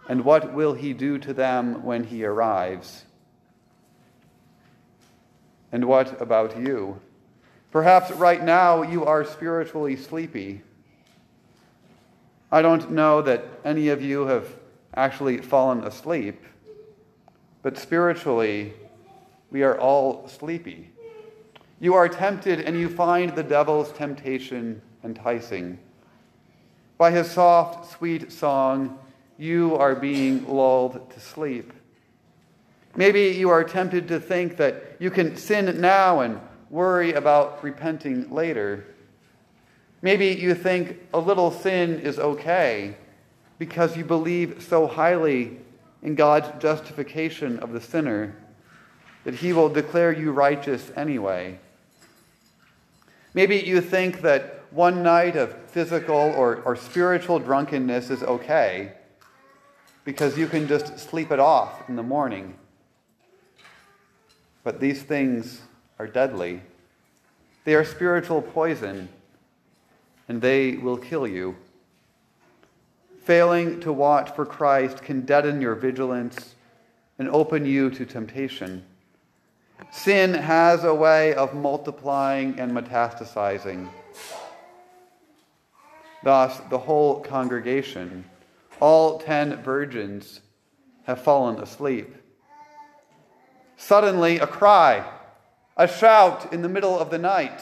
And 0.08 0.26
what 0.26 0.54
will 0.54 0.74
he 0.74 0.94
do 0.94 1.18
to 1.20 1.34
them 1.34 1.84
when 1.84 2.06
he 2.06 2.24
arrives? 2.24 3.06
And 5.72 5.86
what 5.86 6.22
about 6.22 6.58
you? 6.60 7.00
Perhaps 7.72 8.12
right 8.12 8.44
now 8.44 8.82
you 8.82 9.06
are 9.06 9.24
spiritually 9.24 9.96
sleepy. 9.96 10.62
I 12.52 12.62
don't 12.62 12.92
know 12.92 13.22
that 13.22 13.46
any 13.64 13.90
of 13.90 14.02
you 14.02 14.26
have 14.28 14.48
actually 14.94 15.38
fallen 15.38 15.84
asleep, 15.86 16.44
but 17.62 17.78
spiritually, 17.78 18.74
we 19.52 19.64
are 19.64 19.80
all 19.80 20.28
sleepy. 20.28 20.90
You 21.80 21.94
are 21.94 22.10
tempted 22.10 22.60
and 22.60 22.78
you 22.78 22.90
find 22.90 23.34
the 23.36 23.44
devil's 23.44 23.92
temptation 23.94 24.82
enticing. 25.04 25.80
By 26.98 27.12
his 27.12 27.32
soft, 27.32 27.92
sweet 27.94 28.32
song, 28.32 29.00
you 29.38 29.76
are 29.78 29.96
being 29.96 30.48
lulled 30.48 31.10
to 31.12 31.20
sleep. 31.20 31.74
Maybe 32.96 33.30
you 33.30 33.50
are 33.50 33.64
tempted 33.64 34.10
to 34.10 34.20
think 34.20 34.58
that 34.58 34.98
you 35.00 35.10
can 35.10 35.38
sin 35.38 35.80
now 35.80 36.20
and 36.20 36.40
worry 36.70 37.14
about 37.14 37.64
repenting 37.64 38.30
later. 38.30 38.86
Maybe 40.02 40.28
you 40.28 40.56
think 40.56 40.98
a 41.14 41.20
little 41.20 41.52
sin 41.52 42.00
is 42.00 42.18
okay 42.18 42.98
because 43.60 43.96
you 43.96 44.04
believe 44.04 44.66
so 44.68 44.88
highly 44.88 45.60
in 46.02 46.16
God's 46.16 46.50
justification 46.62 47.60
of 47.60 47.72
the 47.72 47.82
sinner 47.82 48.36
that 49.24 49.36
he 49.36 49.54
will 49.54 49.70
declare 49.70 50.12
you 50.12 50.32
righteous 50.32 50.92
anyway. 50.96 51.60
Maybe 53.34 53.58
you 53.58 53.80
think 53.82 54.22
that 54.22 54.64
one 54.72 55.04
night 55.04 55.36
of 55.36 55.56
physical 55.68 56.16
or, 56.16 56.58
or 56.64 56.76
spiritual 56.76 57.40
drunkenness 57.40 58.10
is 58.10 58.24
okay 58.24 58.94
because 60.04 60.38
you 60.38 60.48
can 60.48 60.68
just 60.68 60.98
sleep 60.98 61.32
it 61.32 61.40
off 61.40 61.88
in 61.88 61.96
the 61.96 62.04
morning. 62.04 62.56
But 64.64 64.80
these 64.80 65.04
things 65.04 65.62
are 66.00 66.08
deadly. 66.08 66.62
They 67.64 67.76
are 67.76 67.86
spiritual 67.86 68.42
poison, 68.42 69.08
and 70.32 70.42
they 70.42 70.78
will 70.78 70.96
kill 70.96 71.28
you. 71.28 71.58
Failing 73.26 73.82
to 73.82 73.92
watch 73.92 74.34
for 74.34 74.46
Christ 74.46 75.02
can 75.04 75.26
deaden 75.26 75.60
your 75.60 75.76
vigilance 75.76 76.56
and 77.20 77.28
open 77.28 77.66
you 77.66 77.90
to 77.90 78.06
temptation. 78.06 78.86
Sin 79.92 80.34
has 80.34 80.86
a 80.86 80.96
way 80.96 81.34
of 81.34 81.54
multiplying 81.54 82.58
and 82.62 82.72
metastasizing. 82.72 83.90
Thus, 86.24 86.62
the 86.70 86.80
whole 86.80 87.20
congregation, 87.20 88.24
all 88.80 89.20
ten 89.20 89.62
virgins, 89.62 90.40
have 91.08 91.22
fallen 91.22 91.62
asleep. 91.62 92.16
Suddenly, 93.76 94.40
a 94.40 94.48
cry, 94.48 95.04
a 95.76 95.90
shout 95.90 96.54
in 96.54 96.62
the 96.62 96.70
middle 96.70 96.98
of 96.98 97.10
the 97.10 97.18
night. 97.18 97.62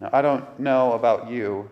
Now, 0.00 0.10
I 0.12 0.22
don't 0.22 0.58
know 0.58 0.92
about 0.92 1.30
you, 1.30 1.70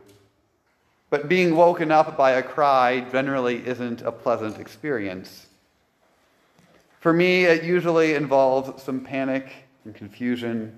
but 1.10 1.28
being 1.28 1.54
woken 1.54 1.90
up 1.90 2.16
by 2.16 2.32
a 2.32 2.42
cry 2.42 3.00
generally 3.12 3.66
isn't 3.66 4.02
a 4.02 4.10
pleasant 4.10 4.58
experience. 4.58 5.46
For 7.00 7.12
me, 7.12 7.44
it 7.44 7.64
usually 7.64 8.14
involves 8.14 8.82
some 8.82 9.00
panic 9.00 9.52
and 9.84 9.94
confusion, 9.94 10.76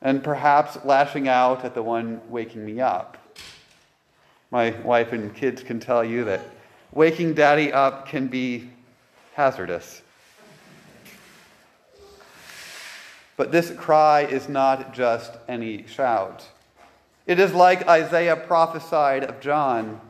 and 0.00 0.22
perhaps 0.22 0.78
lashing 0.84 1.26
out 1.26 1.64
at 1.64 1.74
the 1.74 1.82
one 1.82 2.20
waking 2.28 2.64
me 2.64 2.80
up. 2.80 3.18
My 4.52 4.70
wife 4.82 5.12
and 5.12 5.34
kids 5.34 5.62
can 5.64 5.80
tell 5.80 6.04
you 6.04 6.24
that 6.24 6.42
waking 6.92 7.34
daddy 7.34 7.72
up 7.72 8.06
can 8.06 8.28
be 8.28 8.70
hazardous. 9.34 10.02
But 13.36 13.52
this 13.52 13.70
cry 13.70 14.22
is 14.22 14.48
not 14.48 14.94
just 14.94 15.32
any 15.46 15.86
shout. 15.86 16.46
It 17.26 17.38
is 17.38 17.52
like 17.52 17.88
Isaiah 17.88 18.36
prophesied 18.36 19.24
of 19.24 19.40
John. 19.40 20.00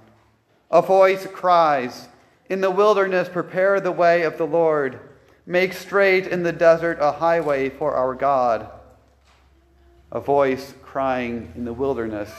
A 0.70 0.82
voice 0.82 1.26
cries, 1.26 2.08
In 2.48 2.60
the 2.60 2.70
wilderness, 2.70 3.28
prepare 3.28 3.80
the 3.80 3.92
way 3.92 4.22
of 4.22 4.38
the 4.38 4.46
Lord. 4.46 5.00
Make 5.46 5.72
straight 5.72 6.26
in 6.26 6.42
the 6.42 6.52
desert 6.52 6.98
a 7.00 7.12
highway 7.12 7.70
for 7.70 7.94
our 7.94 8.14
God. 8.14 8.68
A 10.12 10.20
voice 10.20 10.74
crying 10.82 11.52
in 11.56 11.64
the 11.64 11.72
wilderness, 11.72 12.30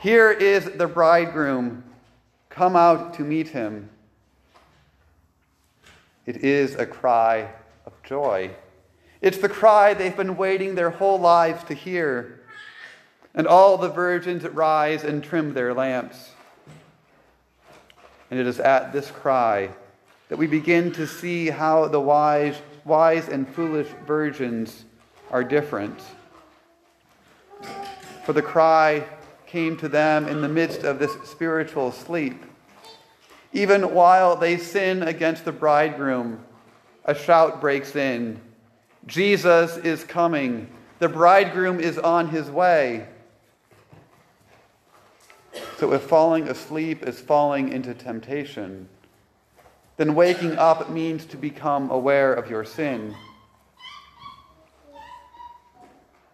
Here 0.00 0.30
is 0.30 0.64
the 0.64 0.86
bridegroom. 0.86 1.84
Come 2.48 2.76
out 2.76 3.14
to 3.14 3.22
meet 3.22 3.48
him. 3.48 3.88
It 6.26 6.38
is 6.44 6.74
a 6.74 6.86
cry 6.86 7.50
of 7.86 7.92
joy. 8.02 8.50
It's 9.20 9.38
the 9.38 9.48
cry 9.48 9.94
they've 9.94 10.16
been 10.16 10.36
waiting 10.36 10.74
their 10.74 10.90
whole 10.90 11.18
lives 11.18 11.64
to 11.64 11.74
hear. 11.74 12.40
And 13.34 13.46
all 13.46 13.76
the 13.76 13.88
virgins 13.88 14.44
rise 14.44 15.04
and 15.04 15.22
trim 15.22 15.54
their 15.54 15.74
lamps. 15.74 16.30
And 18.30 18.38
it 18.38 18.46
is 18.46 18.60
at 18.60 18.92
this 18.92 19.10
cry 19.10 19.70
that 20.28 20.36
we 20.36 20.46
begin 20.46 20.92
to 20.92 21.06
see 21.06 21.48
how 21.48 21.88
the 21.88 22.00
wise, 22.00 22.56
wise 22.84 23.28
and 23.28 23.48
foolish 23.48 23.88
virgins 24.06 24.84
are 25.30 25.42
different. 25.42 26.00
For 28.24 28.32
the 28.32 28.42
cry 28.42 29.04
came 29.46 29.76
to 29.78 29.88
them 29.88 30.28
in 30.28 30.42
the 30.42 30.48
midst 30.48 30.84
of 30.84 30.98
this 30.98 31.12
spiritual 31.24 31.90
sleep. 31.90 32.44
Even 33.52 33.94
while 33.94 34.36
they 34.36 34.58
sin 34.58 35.02
against 35.02 35.44
the 35.44 35.52
bridegroom, 35.52 36.44
a 37.06 37.14
shout 37.14 37.60
breaks 37.60 37.96
in 37.96 38.38
Jesus 39.08 39.78
is 39.78 40.04
coming. 40.04 40.68
The 40.98 41.08
bridegroom 41.08 41.80
is 41.80 41.98
on 41.98 42.28
his 42.28 42.50
way. 42.50 43.08
So 45.78 45.94
if 45.94 46.02
falling 46.02 46.46
asleep 46.46 47.04
is 47.06 47.18
falling 47.18 47.72
into 47.72 47.94
temptation, 47.94 48.86
then 49.96 50.14
waking 50.14 50.58
up 50.58 50.90
means 50.90 51.24
to 51.26 51.38
become 51.38 51.90
aware 51.90 52.34
of 52.34 52.50
your 52.50 52.66
sin. 52.66 53.14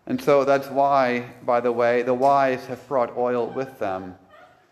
And 0.07 0.21
so 0.21 0.45
that's 0.45 0.67
why, 0.69 1.31
by 1.45 1.61
the 1.61 1.73
way, 1.73 2.03
the 2.03 2.13
wise 2.13 2.67
have 2.67 2.87
brought 2.89 3.17
oil 3.17 3.47
with 3.47 3.79
them. 3.79 4.17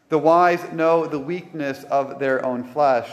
The 0.08 0.18
wise 0.18 0.72
know 0.72 1.06
the 1.06 1.20
weakness 1.20 1.84
of 1.84 2.18
their 2.18 2.44
own 2.44 2.64
flesh. 2.64 3.08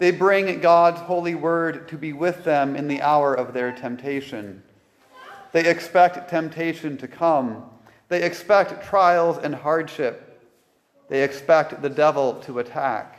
They 0.00 0.12
bring 0.12 0.60
God's 0.60 0.98
holy 1.02 1.34
word 1.34 1.86
to 1.88 1.98
be 1.98 2.14
with 2.14 2.42
them 2.42 2.74
in 2.74 2.88
the 2.88 3.02
hour 3.02 3.34
of 3.34 3.52
their 3.52 3.70
temptation. 3.70 4.62
They 5.52 5.68
expect 5.68 6.30
temptation 6.30 6.96
to 6.96 7.06
come. 7.06 7.64
They 8.08 8.22
expect 8.22 8.82
trials 8.82 9.36
and 9.36 9.54
hardship. 9.54 10.42
They 11.10 11.22
expect 11.22 11.82
the 11.82 11.90
devil 11.90 12.40
to 12.46 12.60
attack. 12.60 13.18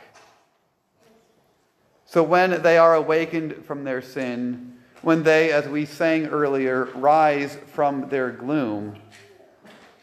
So 2.04 2.24
when 2.24 2.62
they 2.62 2.78
are 2.78 2.96
awakened 2.96 3.64
from 3.64 3.84
their 3.84 4.02
sin, 4.02 4.72
when 5.02 5.22
they, 5.22 5.52
as 5.52 5.68
we 5.68 5.86
sang 5.86 6.26
earlier, 6.26 6.86
rise 6.96 7.56
from 7.68 8.08
their 8.08 8.32
gloom, 8.32 8.96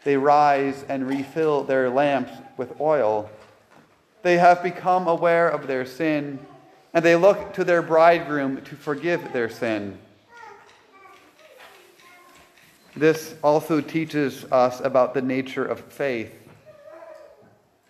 they 0.04 0.16
rise 0.16 0.82
and 0.88 1.06
refill 1.06 1.62
their 1.62 1.90
lamps 1.90 2.32
with 2.56 2.80
oil. 2.80 3.28
They 4.22 4.38
have 4.38 4.62
become 4.62 5.08
aware 5.08 5.46
of 5.46 5.66
their 5.66 5.84
sin, 5.84 6.38
and 6.92 7.04
they 7.04 7.16
look 7.16 7.54
to 7.54 7.64
their 7.64 7.82
bridegroom 7.82 8.62
to 8.62 8.76
forgive 8.76 9.32
their 9.32 9.48
sin. 9.48 9.98
This 12.96 13.34
also 13.42 13.80
teaches 13.80 14.44
us 14.52 14.80
about 14.80 15.14
the 15.14 15.22
nature 15.22 15.64
of 15.64 15.80
faith 15.80 16.32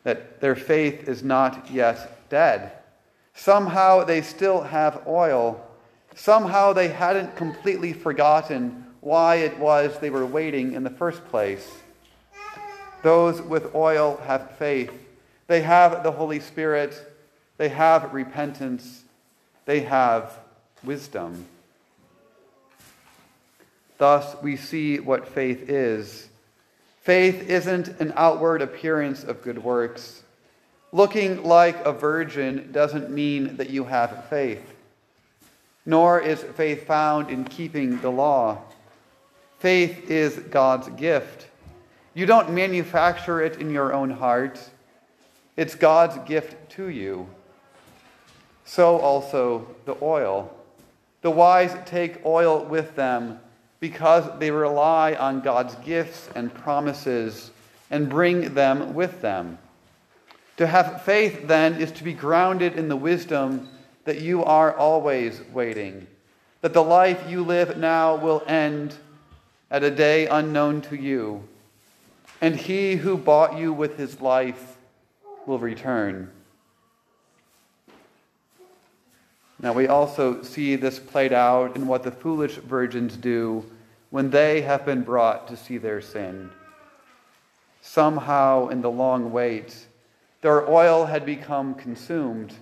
that 0.03 0.41
their 0.41 0.57
faith 0.57 1.09
is 1.09 1.23
not 1.23 1.71
yet 1.71 2.29
dead. 2.31 2.73
Somehow 3.35 4.05
they 4.05 4.23
still 4.23 4.63
have 4.63 5.03
oil. 5.07 5.67
Somehow 6.15 6.73
they 6.73 6.89
hadn't 6.89 7.37
completely 7.37 7.93
forgotten 7.93 8.87
why 9.01 9.37
it 9.37 9.59
was 9.59 9.99
they 9.99 10.11
were 10.11 10.27
waiting 10.27 10.75
in 10.75 10.85
the 10.85 10.91
first 10.91 11.25
place. 11.29 11.69
Those 13.03 13.41
with 13.41 13.75
oil 13.75 14.21
have 14.27 14.57
faith. 14.57 14.93
They 15.47 15.63
have 15.63 16.03
the 16.03 16.13
Holy 16.13 16.41
Spirit. 16.41 17.10
They 17.61 17.69
have 17.69 18.15
repentance. 18.15 19.03
They 19.67 19.81
have 19.81 20.39
wisdom. 20.83 21.45
Thus, 23.99 24.35
we 24.43 24.57
see 24.57 24.99
what 24.99 25.29
faith 25.29 25.69
is. 25.69 26.31
Faith 27.03 27.51
isn't 27.51 27.89
an 28.01 28.15
outward 28.17 28.63
appearance 28.63 29.25
of 29.25 29.43
good 29.43 29.63
works. 29.63 30.23
Looking 30.91 31.43
like 31.43 31.85
a 31.85 31.93
virgin 31.93 32.73
doesn't 32.73 33.11
mean 33.11 33.59
that 33.59 33.69
you 33.69 33.85
have 33.85 34.25
faith, 34.31 34.65
nor 35.85 36.19
is 36.19 36.43
faith 36.43 36.87
found 36.87 37.29
in 37.29 37.45
keeping 37.45 38.01
the 38.01 38.11
law. 38.11 38.63
Faith 39.59 40.11
is 40.11 40.35
God's 40.35 40.89
gift. 40.99 41.47
You 42.15 42.25
don't 42.25 42.53
manufacture 42.55 43.43
it 43.43 43.61
in 43.61 43.71
your 43.71 43.93
own 43.93 44.09
heart, 44.09 44.59
it's 45.59 45.75
God's 45.75 46.17
gift 46.27 46.57
to 46.71 46.89
you. 46.89 47.29
So 48.71 48.99
also 48.99 49.67
the 49.85 49.97
oil. 50.01 50.49
The 51.23 51.31
wise 51.33 51.77
take 51.87 52.25
oil 52.25 52.65
with 52.65 52.95
them 52.95 53.41
because 53.81 54.39
they 54.39 54.53
rely 54.53 55.15
on 55.15 55.41
God's 55.41 55.75
gifts 55.85 56.29
and 56.37 56.55
promises 56.55 57.51
and 57.91 58.09
bring 58.09 58.55
them 58.55 58.95
with 58.95 59.21
them. 59.21 59.59
To 60.59 60.69
have 60.69 61.03
faith, 61.03 61.49
then, 61.49 61.81
is 61.81 61.91
to 61.91 62.05
be 62.05 62.13
grounded 62.13 62.77
in 62.77 62.87
the 62.87 62.95
wisdom 62.95 63.69
that 64.05 64.21
you 64.21 64.45
are 64.45 64.77
always 64.77 65.41
waiting, 65.53 66.07
that 66.61 66.73
the 66.73 66.85
life 66.85 67.29
you 67.29 67.43
live 67.43 67.77
now 67.77 68.15
will 68.15 68.45
end 68.47 68.95
at 69.69 69.83
a 69.83 69.91
day 69.91 70.29
unknown 70.29 70.81
to 70.83 70.95
you 70.95 71.43
and 72.41 72.55
he 72.55 72.95
who 72.95 73.17
bought 73.17 73.59
you 73.59 73.73
with 73.73 73.97
his 73.97 74.21
life 74.21 74.77
will 75.45 75.59
return. 75.59 76.31
Now, 79.63 79.75
we 79.75 79.89
also 79.89 80.43
see 80.43 80.77
this 80.77 80.99
played 80.99 81.33
out 81.33 81.77
in 81.77 81.87
what 81.87 82.03
the 82.03 82.11
foolish 82.11 82.57
virgins 82.57 83.17
do 83.17 83.65
when 84.09 84.31
they 84.31 84.63
have 84.63 84.87
been 84.87 85.03
brought 85.03 85.49
to 85.49 85.57
see 85.57 85.77
their 85.77 86.01
sin. 86.01 86.51
Somehow, 87.83 88.69
in 88.69 88.81
the 88.81 88.91
long 88.91 89.33
wait, 89.33 89.87
their 90.41 90.69
oil 90.69 91.05
had 91.05 91.27
become 91.27 91.75
consumed, 91.75 92.55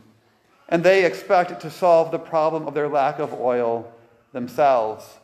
and 0.69 0.83
they 0.83 1.05
expect 1.05 1.61
to 1.61 1.71
solve 1.71 2.11
the 2.11 2.19
problem 2.19 2.67
of 2.67 2.75
their 2.75 2.89
lack 2.89 3.21
of 3.21 3.33
oil 3.33 3.93
themselves. 4.33 5.19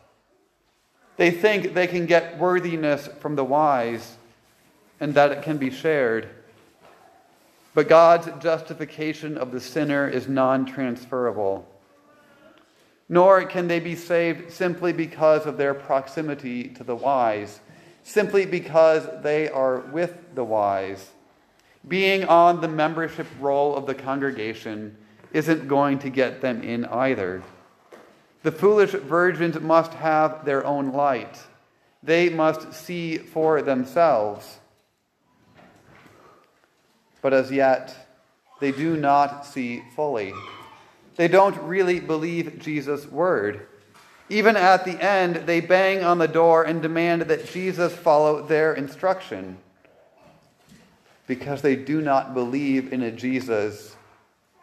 They 1.16 1.30
think 1.30 1.74
they 1.74 1.87
can 1.87 2.06
get 2.06 2.38
worthiness 2.38 3.08
from 3.20 3.37
the 3.37 3.44
wise 3.44 4.16
and 5.00 5.14
that 5.14 5.32
it 5.32 5.42
can 5.42 5.58
be 5.58 5.70
shared. 5.70 6.28
But 7.74 7.88
God's 7.88 8.28
justification 8.40 9.37
of 9.37 9.50
the 9.50 9.60
sinner 9.60 10.08
is 10.08 10.28
non 10.28 10.64
transferable. 10.64 11.68
Nor 13.08 13.44
can 13.44 13.68
they 13.68 13.80
be 13.80 13.96
saved 13.96 14.52
simply 14.52 14.92
because 14.92 15.44
of 15.44 15.58
their 15.58 15.74
proximity 15.74 16.68
to 16.68 16.84
the 16.84 16.94
wise, 16.94 17.60
simply 18.04 18.46
because 18.46 19.06
they 19.22 19.48
are 19.48 19.80
with 19.80 20.34
the 20.34 20.44
wise. 20.44 21.10
Being 21.87 22.24
on 22.24 22.60
the 22.60 22.68
membership 22.68 23.26
roll 23.40 23.76
of 23.76 23.87
the 23.87 23.94
congregation 23.94 24.96
isn't 25.32 25.68
going 25.68 25.98
to 25.98 26.10
get 26.10 26.40
them 26.40 26.62
in 26.62 26.87
either. 26.87 27.42
The 28.42 28.52
foolish 28.52 28.92
virgins 28.92 29.60
must 29.60 29.92
have 29.94 30.44
their 30.44 30.64
own 30.64 30.92
light. 30.92 31.38
They 32.02 32.30
must 32.30 32.72
see 32.72 33.18
for 33.18 33.60
themselves 33.60 34.60
but 37.24 37.32
as 37.32 37.50
yet 37.50 37.96
they 38.60 38.70
do 38.70 38.98
not 38.98 39.46
see 39.46 39.82
fully. 39.96 40.34
They 41.16 41.26
don't 41.26 41.56
really 41.62 41.98
believe 41.98 42.58
Jesus' 42.58 43.06
word. 43.06 43.66
Even 44.28 44.56
at 44.56 44.84
the 44.84 45.02
end, 45.02 45.37
they 45.46 45.62
bang 45.62 46.04
on 46.04 46.18
the 46.18 46.28
door 46.28 46.64
and 46.64 46.82
demand 46.82 47.22
that 47.22 47.50
Jesus 47.50 47.94
follow 47.94 48.42
their 48.42 48.74
instruction 48.74 49.56
because 51.26 51.62
they 51.62 51.74
do 51.74 52.02
not 52.02 52.34
believe 52.34 52.92
in 52.92 53.00
a 53.00 53.10
Jesus 53.10 53.96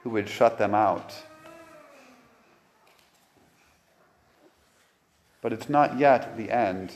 who 0.04 0.12
would 0.12 0.30
shut 0.30 0.60
them 0.60 0.76
out. 0.76 1.15
But 5.41 5.52
it's 5.52 5.67
not 5.67 5.97
yet 5.97 6.38
the 6.38 6.52
end. 6.52 6.93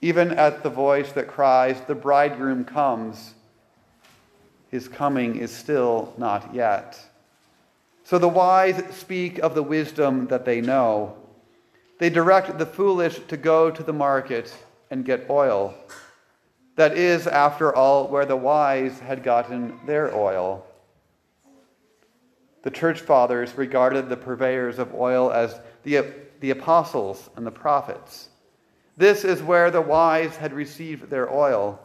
Even 0.00 0.30
at 0.30 0.62
the 0.62 0.70
voice 0.70 1.12
that 1.12 1.28
cries, 1.28 1.78
The 1.82 1.94
bridegroom 1.94 2.64
comes, 2.64 3.34
his 4.70 4.88
coming 4.88 5.36
is 5.36 5.50
still 5.50 6.12
not 6.18 6.54
yet. 6.54 6.98
So 8.04 8.18
the 8.18 8.28
wise 8.28 8.82
speak 8.94 9.38
of 9.38 9.54
the 9.54 9.62
wisdom 9.62 10.26
that 10.28 10.44
they 10.44 10.60
know. 10.60 11.16
They 11.98 12.10
direct 12.10 12.58
the 12.58 12.66
foolish 12.66 13.18
to 13.28 13.36
go 13.36 13.70
to 13.70 13.82
the 13.82 13.92
market 13.92 14.54
and 14.90 15.04
get 15.04 15.30
oil. 15.30 15.74
That 16.76 16.96
is, 16.96 17.26
after 17.26 17.74
all, 17.74 18.08
where 18.08 18.26
the 18.26 18.36
wise 18.36 19.00
had 19.00 19.22
gotten 19.22 19.78
their 19.86 20.14
oil. 20.14 20.64
The 22.62 22.70
church 22.70 23.00
fathers 23.00 23.56
regarded 23.56 24.08
the 24.08 24.16
purveyors 24.16 24.78
of 24.78 24.94
oil 24.94 25.32
as 25.32 25.58
the, 25.84 26.04
the 26.40 26.50
apostles 26.50 27.30
and 27.36 27.46
the 27.46 27.50
prophets. 27.50 28.28
This 28.96 29.24
is 29.24 29.42
where 29.42 29.70
the 29.70 29.80
wise 29.80 30.36
had 30.36 30.52
received 30.52 31.08
their 31.08 31.32
oil 31.32 31.80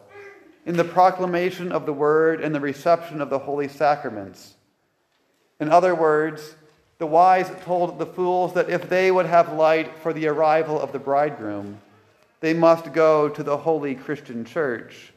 in 0.65 0.78
the 0.78 0.84
proclamation 0.84 1.71
of 1.71 1.86
the 1.86 1.93
word 1.93 2.41
and 2.41 2.54
the 2.54 2.60
reception 2.60 3.21
of 3.21 3.30
the 3.30 3.39
holy 3.39 3.67
sacraments. 3.67 4.56
In 5.60 5.69
other 5.69 5.95
words, 5.95 6.56
the 6.97 7.08
wise 7.08 7.52
told 7.63 7.97
the 7.97 8.06
fools 8.06 8.54
that 8.54 8.69
if 8.69 8.88
they 8.88 9.12
would 9.12 9.26
have 9.26 9.54
light 9.54 9.97
for 9.97 10.13
the 10.13 10.28
arrival 10.28 10.80
of 10.80 10.91
the 10.91 11.00
bridegroom, 11.00 11.82
they 12.41 12.54
must 12.54 12.93
go 12.93 13.30
to 13.30 13.43
the 13.43 13.58
holy 13.58 13.95
Christian 13.95 14.45
church. 14.45 15.12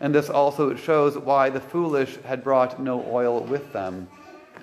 And 0.00 0.14
this 0.14 0.28
also 0.28 0.74
shows 0.74 1.16
why 1.16 1.50
the 1.50 1.60
foolish 1.60 2.16
had 2.24 2.44
brought 2.44 2.80
no 2.80 3.04
oil 3.08 3.40
with 3.40 3.72
them. 3.72 4.08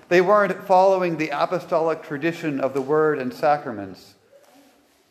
They 0.10 0.22
weren't 0.22 0.66
following 0.66 1.16
the 1.16 1.30
apostolic 1.30 2.04
tradition 2.04 2.60
of 2.60 2.74
the 2.74 2.82
word 2.82 3.20
and 3.20 3.34
sacraments. 3.34 4.16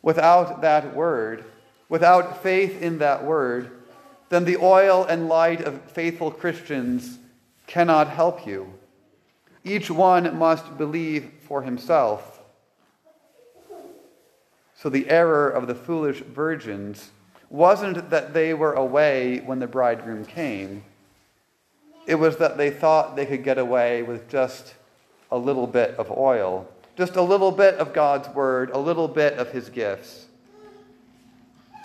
Without 0.03 0.61
that 0.61 0.95
word, 0.95 1.45
without 1.91 2.43
faith 2.43 2.81
in 2.81 2.99
that 2.99 3.23
word, 3.23 3.71
then 4.31 4.47
the 4.47 4.57
oil 4.57 5.05
and 5.05 5.29
light 5.29 5.61
of 5.61 5.83
faithful 5.91 6.31
Christians 6.31 7.19
cannot 7.67 8.09
help 8.09 8.47
you. 8.47 8.73
Each 9.65 9.91
one 9.91 10.39
must 10.39 10.79
believe 10.79 11.31
for 11.43 11.61
himself. 11.63 12.41
So 14.75 14.89
the 14.89 15.11
error 15.11 15.51
of 15.51 15.67
the 15.67 15.75
foolish 15.75 16.21
virgins 16.21 17.11
wasn't 17.51 18.09
that 18.09 18.33
they 18.33 18.55
were 18.55 18.73
away 18.73 19.41
when 19.41 19.59
the 19.59 19.67
bridegroom 19.67 20.25
came, 20.25 20.85
it 22.07 22.15
was 22.15 22.37
that 22.39 22.57
they 22.57 22.71
thought 22.71 23.17
they 23.17 23.27
could 23.27 23.45
get 23.45 23.59
away 23.59 24.03
with 24.03 24.29
just 24.29 24.75
a 25.31 25.37
little 25.37 25.67
bit 25.67 25.95
of 25.97 26.11
oil, 26.11 26.67
just 26.97 27.17
a 27.17 27.23
little 27.23 27.53
bit 27.53 27.75
of 27.75 27.93
God's 27.93 28.29
word, 28.29 28.71
a 28.71 28.79
little 28.79 29.09
bit 29.09 29.35
of 29.35 29.51
his 29.51 29.69
gifts. 29.69 30.27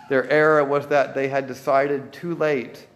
Their 0.10 0.30
error 0.30 0.64
was 0.64 0.88
that 0.88 1.16
they 1.16 1.28
had 1.28 1.48
decided 1.48 2.14
too 2.14 2.36
late 2.36 2.88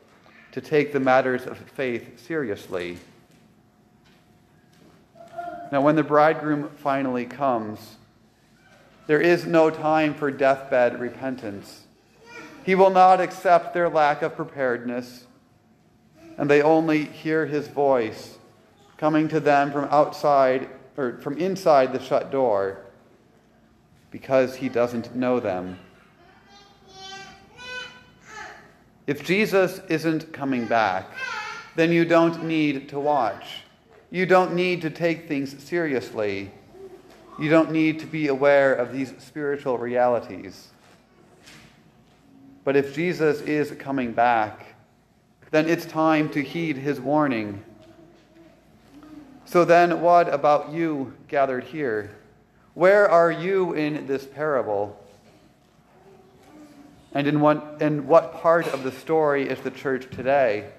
to 0.51 0.61
take 0.61 0.93
the 0.93 0.99
matters 0.99 1.45
of 1.45 1.57
faith 1.57 2.25
seriously. 2.25 2.97
Now, 5.71 5.81
when 5.81 5.95
the 5.95 6.03
bridegroom 6.03 6.69
finally 6.77 7.25
comes, 7.25 7.97
there 9.07 9.21
is 9.21 9.45
no 9.45 9.69
time 9.69 10.13
for 10.13 10.31
deathbed 10.31 10.99
repentance. 10.99 11.85
He 12.63 12.75
will 12.75 12.89
not 12.89 13.21
accept 13.21 13.73
their 13.73 13.89
lack 13.89 14.21
of 14.21 14.35
preparedness, 14.35 15.25
and 16.37 16.49
they 16.49 16.61
only 16.61 17.05
hear 17.05 17.45
his 17.45 17.67
voice 17.67 18.37
coming 18.97 19.27
to 19.29 19.39
them 19.39 19.71
from 19.71 19.85
outside 19.85 20.69
or 20.97 21.17
from 21.19 21.37
inside 21.37 21.93
the 21.93 21.99
shut 21.99 22.31
door 22.31 22.85
because 24.11 24.57
he 24.57 24.69
doesn't 24.69 25.15
know 25.15 25.39
them. 25.39 25.79
If 29.09 29.25
Jesus 29.25 29.81
isn't 29.89 30.31
coming 30.33 30.67
back, 30.67 31.07
then 31.75 31.91
you 31.91 32.05
don't 32.05 32.43
need 32.43 32.89
to 32.89 32.99
watch. 32.99 33.63
You 34.11 34.27
don't 34.27 34.53
need 34.53 34.83
to 34.83 34.91
take 34.91 35.27
things 35.27 35.63
seriously. 35.63 36.51
You 37.39 37.49
don't 37.49 37.71
need 37.71 37.97
to 38.01 38.05
be 38.05 38.27
aware 38.27 38.75
of 38.75 38.93
these 38.93 39.15
spiritual 39.17 39.79
realities. 39.79 40.67
But 42.63 42.75
if 42.75 42.93
Jesus 42.93 43.41
is 43.41 43.71
coming 43.79 44.11
back, 44.11 44.75
then 45.49 45.67
it's 45.67 45.87
time 45.87 46.29
to 46.29 46.43
heed 46.43 46.77
his 46.77 47.01
warning. 47.01 47.63
So 49.43 49.65
then, 49.65 50.01
what 50.01 50.31
about 50.31 50.71
you 50.71 51.15
gathered 51.27 51.63
here? 51.63 52.15
Where 52.75 53.09
are 53.09 53.31
you 53.31 53.73
in 53.73 54.05
this 54.05 54.27
parable? 54.27 55.03
And 57.13 57.27
in 57.27 57.41
what, 57.41 57.77
in 57.81 58.07
what 58.07 58.35
part 58.35 58.67
of 58.67 58.83
the 58.83 58.91
story 58.91 59.47
is 59.49 59.59
the 59.61 59.71
church 59.71 60.09
today? 60.11 60.69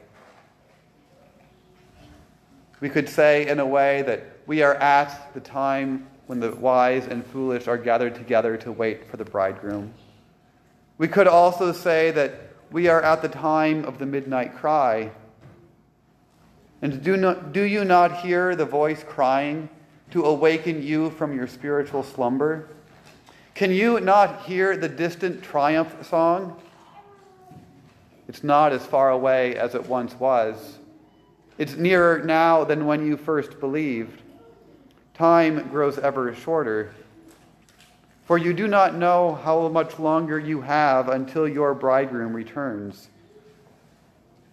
We 2.80 2.88
could 2.88 3.08
say, 3.08 3.48
in 3.48 3.58
a 3.58 3.66
way, 3.66 4.02
that 4.02 4.38
we 4.46 4.62
are 4.62 4.74
at 4.74 5.34
the 5.34 5.40
time 5.40 6.06
when 6.26 6.40
the 6.40 6.54
wise 6.54 7.06
and 7.08 7.26
foolish 7.26 7.66
are 7.66 7.76
gathered 7.76 8.14
together 8.14 8.56
to 8.58 8.72
wait 8.72 9.10
for 9.10 9.16
the 9.16 9.24
bridegroom. 9.24 9.92
We 10.96 11.08
could 11.08 11.26
also 11.26 11.72
say 11.72 12.10
that 12.12 12.54
we 12.70 12.86
are 12.86 13.02
at 13.02 13.20
the 13.20 13.28
time 13.28 13.84
of 13.84 13.98
the 13.98 14.06
midnight 14.06 14.56
cry. 14.56 15.10
And 16.82 17.02
do, 17.02 17.16
not, 17.16 17.52
do 17.52 17.62
you 17.62 17.84
not 17.84 18.20
hear 18.20 18.54
the 18.54 18.64
voice 18.64 19.04
crying 19.06 19.68
to 20.12 20.24
awaken 20.24 20.82
you 20.82 21.10
from 21.10 21.34
your 21.34 21.46
spiritual 21.46 22.02
slumber? 22.02 22.68
Can 23.54 23.72
you 23.72 24.00
not 24.00 24.42
hear 24.42 24.76
the 24.76 24.88
distant 24.88 25.42
triumph 25.42 26.06
song? 26.06 26.60
It's 28.28 28.44
not 28.44 28.72
as 28.72 28.86
far 28.86 29.10
away 29.10 29.56
as 29.56 29.74
it 29.74 29.86
once 29.86 30.14
was. 30.14 30.78
It's 31.58 31.76
nearer 31.76 32.22
now 32.24 32.64
than 32.64 32.86
when 32.86 33.06
you 33.06 33.16
first 33.16 33.60
believed. 33.60 34.22
Time 35.14 35.68
grows 35.68 35.98
ever 35.98 36.34
shorter. 36.34 36.94
For 38.24 38.38
you 38.38 38.54
do 38.54 38.68
not 38.68 38.94
know 38.94 39.34
how 39.34 39.68
much 39.68 39.98
longer 39.98 40.38
you 40.38 40.60
have 40.60 41.08
until 41.08 41.48
your 41.48 41.74
bridegroom 41.74 42.32
returns. 42.32 43.08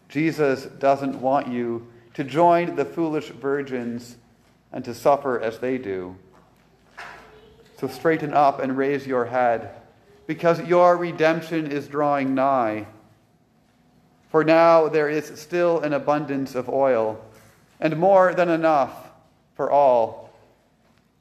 Jesus 0.09 0.65
doesn't 0.65 1.21
want 1.21 1.47
you 1.47 1.87
to 2.15 2.23
join 2.23 2.75
the 2.75 2.83
foolish 2.83 3.29
virgins 3.29 4.17
and 4.71 4.83
to 4.83 4.93
suffer 4.93 5.39
as 5.39 5.59
they 5.59 5.77
do. 5.77 6.15
So 7.79 7.87
straighten 7.87 8.33
up 8.33 8.59
and 8.59 8.75
raise 8.75 9.05
your 9.05 9.25
head, 9.25 9.69
because 10.25 10.59
your 10.61 10.97
redemption 10.97 11.71
is 11.71 11.87
drawing 11.87 12.33
nigh. 12.33 12.87
For 14.29 14.43
now 14.43 14.89
there 14.89 15.09
is 15.09 15.39
still 15.39 15.79
an 15.81 15.93
abundance 15.93 16.55
of 16.55 16.69
oil, 16.69 17.23
and 17.79 17.97
more 17.97 18.33
than 18.33 18.49
enough 18.49 19.11
for 19.55 19.71
all. 19.71 20.33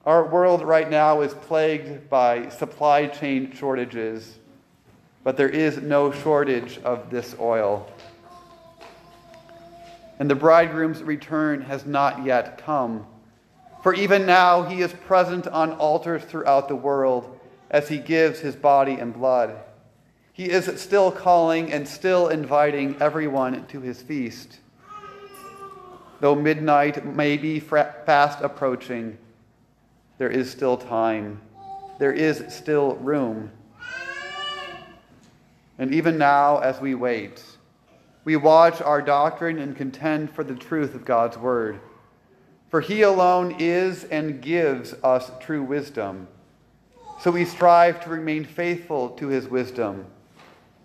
Our 0.07 0.25
world 0.25 0.63
right 0.63 0.89
now 0.89 1.21
is 1.21 1.35
plagued 1.35 2.09
by 2.09 2.49
supply 2.49 3.07
chain 3.07 3.53
shortages, 3.53 4.39
but 5.25 5.37
there 5.37 5.49
is 5.49 5.79
no 5.79 6.11
shortage 6.11 6.79
of 6.79 7.11
this 7.11 7.37
oil. 7.39 7.87
And 10.19 10.31
the 10.31 10.35
bridegroom's 10.35 11.03
return 11.03 11.61
has 11.63 11.85
not 11.85 12.25
yet 12.25 12.59
come. 12.65 13.07
For 13.87 13.95
even 13.95 14.27
now 14.27 14.65
he 14.65 14.81
is 14.81 14.93
present 14.93 15.47
on 15.47 15.75
altars 15.75 16.25
throughout 16.25 16.67
the 16.67 16.75
world 16.75 17.39
as 17.71 17.89
he 17.89 17.99
gives 17.99 18.41
his 18.41 18.57
body 18.57 18.95
and 18.95 19.15
blood. 19.15 19.59
He 20.33 20.51
is 20.51 20.65
still 20.81 21.13
calling 21.13 21.73
and 21.73 21.87
still 21.87 22.27
inviting 22.27 23.01
everyone 23.01 23.65
to 23.69 23.81
his 23.81 24.03
feast. 24.03 24.59
Though 26.19 26.35
midnight 26.35 27.07
may 27.07 27.37
be 27.37 27.61
fast 27.61 28.41
approaching, 28.43 29.19
there 30.19 30.31
is 30.31 30.51
still 30.51 30.77
time. 30.77 31.41
There 32.01 32.13
is 32.13 32.43
still 32.49 32.97
room. 32.97 33.53
And 35.79 35.95
even 35.95 36.19
now, 36.19 36.59
as 36.59 36.81
we 36.81 36.97
wait, 36.97 37.41
we 38.25 38.35
watch 38.35 38.83
our 38.83 39.01
doctrine 39.01 39.61
and 39.61 39.77
contend 39.77 40.33
for 40.33 40.43
the 40.43 40.57
truth 40.57 40.97
of 40.97 41.05
God's 41.05 41.39
word. 41.39 41.79
For 42.69 42.81
he 42.81 43.03
alone 43.03 43.57
is 43.59 44.05
and 44.05 44.41
gives 44.43 44.95
us 45.05 45.31
true 45.41 45.63
wisdom. 45.63 46.29
So 47.21 47.31
we 47.31 47.45
strive 47.45 48.03
to 48.05 48.11
remain 48.11 48.45
faithful 48.45 49.11
to 49.11 49.29
his 49.29 49.49
wisdom 49.49 50.07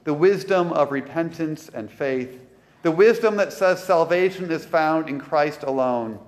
the 0.04 0.14
wisdom 0.14 0.74
of 0.74 0.92
repentance 0.92 1.70
and 1.70 1.92
faith, 1.92 2.40
the 2.82 2.90
wisdom 2.90 3.36
that 3.36 3.54
says 3.54 3.84
salvation 3.84 4.50
is 4.50 4.66
found 4.66 5.08
in 5.08 5.20
Christ 5.20 5.62
alone 5.62 6.20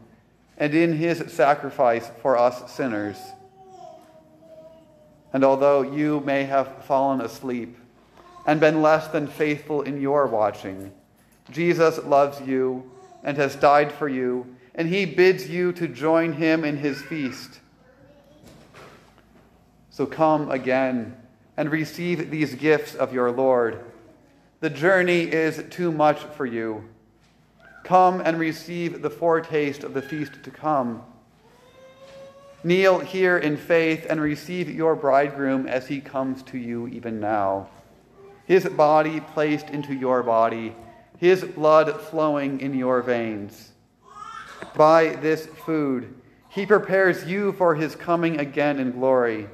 and 0.58 0.76
in 0.76 0.94
his 0.94 1.24
sacrifice 1.34 2.12
for 2.22 2.38
us 2.38 2.72
sinners. 2.72 3.18
And 5.34 5.44
although 5.44 5.82
you 5.82 6.20
may 6.20 6.44
have 6.44 6.86
fallen 6.86 7.22
asleep 7.22 7.76
and 8.46 8.60
been 8.60 8.84
less 8.84 9.08
than 9.08 9.26
faithful 9.26 9.82
in 9.82 10.00
your 10.00 10.28
watching, 10.28 10.92
Jesus 11.50 11.98
loves 12.04 12.40
you 12.42 12.92
and 13.24 13.36
has 13.38 13.56
died 13.56 13.92
for 13.92 14.08
you, 14.08 14.56
and 14.76 14.88
he 14.90 15.06
bids 15.06 15.50
you 15.50 15.72
to 15.74 15.88
join 15.88 16.34
him 16.34 16.64
in 16.64 16.78
his 16.78 17.02
feast. 17.02 17.60
So 19.90 20.06
come 20.06 20.50
again 20.50 21.16
and 21.56 21.72
receive 21.72 22.32
these 22.32 22.56
gifts 22.56 22.96
of 22.96 23.14
your 23.14 23.32
Lord. 23.32 23.84
The 24.60 24.70
journey 24.70 25.24
is 25.24 25.64
too 25.70 25.92
much 25.92 26.20
for 26.20 26.46
you. 26.46 26.90
Come 27.84 28.22
and 28.22 28.40
receive 28.40 29.02
the 29.02 29.10
foretaste 29.10 29.84
of 29.84 29.94
the 29.94 30.02
feast 30.02 30.42
to 30.44 30.50
come. 30.50 31.04
Kneel 32.64 33.00
here 33.02 33.38
in 33.38 33.58
faith 33.58 34.08
and 34.10 34.22
receive 34.22 34.70
your 34.70 34.96
bridegroom 34.96 35.68
as 35.68 35.88
he 35.88 36.00
comes 36.00 36.42
to 36.44 36.58
you 36.58 36.88
even 36.88 37.20
now. 37.20 37.68
His 38.46 38.66
body 38.66 39.20
placed 39.20 39.70
into 39.70 39.94
your 39.94 40.24
body, 40.24 40.74
his 41.18 41.44
blood 41.44 42.00
flowing 42.00 42.62
in 42.62 42.74
your 42.74 43.02
veins. 43.02 43.73
By 44.76 45.16
this 45.16 45.46
food, 45.66 46.14
he 46.50 46.66
prepares 46.66 47.26
you 47.26 47.54
for 47.54 47.76
his 47.76 47.96
coming 47.96 48.40
again 48.40 48.80
in 48.80 48.92
glory. 48.92 49.48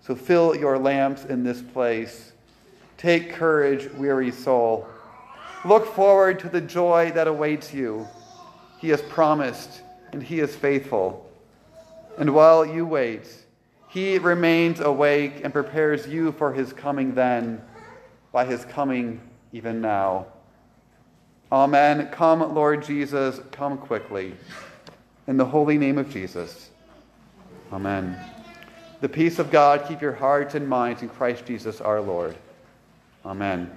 So 0.00 0.14
fill 0.14 0.56
your 0.56 0.78
lamps 0.78 1.24
in 1.24 1.44
this 1.44 1.62
place. 1.62 2.32
Take 2.96 3.32
courage, 3.32 3.90
weary 3.92 4.30
soul. 4.30 4.88
Look 5.64 5.86
forward 5.94 6.40
to 6.40 6.48
the 6.48 6.60
joy 6.60 7.12
that 7.14 7.28
awaits 7.28 7.72
you. 7.72 8.06
He 8.78 8.88
has 8.88 9.02
promised, 9.02 9.82
and 10.12 10.22
He 10.22 10.40
is 10.40 10.56
faithful. 10.56 11.30
And 12.18 12.34
while 12.34 12.66
you 12.66 12.84
wait, 12.84 13.28
He 13.88 14.18
remains 14.18 14.80
awake 14.80 15.42
and 15.44 15.52
prepares 15.52 16.08
you 16.08 16.32
for 16.32 16.52
his 16.52 16.72
coming 16.72 17.14
then, 17.14 17.62
by 18.32 18.44
his 18.44 18.64
coming 18.64 19.20
even 19.52 19.80
now. 19.80 20.26
Amen. 21.52 22.08
Come, 22.10 22.54
Lord 22.54 22.82
Jesus, 22.82 23.38
come 23.50 23.76
quickly. 23.76 24.34
In 25.26 25.36
the 25.36 25.44
holy 25.44 25.76
name 25.76 25.98
of 25.98 26.10
Jesus. 26.10 26.70
Amen. 27.70 28.18
The 29.02 29.08
peace 29.08 29.38
of 29.38 29.50
God 29.50 29.84
keep 29.86 30.00
your 30.00 30.14
hearts 30.14 30.54
and 30.54 30.66
minds 30.66 31.02
in 31.02 31.10
Christ 31.10 31.44
Jesus 31.44 31.82
our 31.82 32.00
Lord. 32.00 32.36
Amen. 33.26 33.70